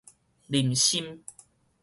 [0.49, 1.23] 林森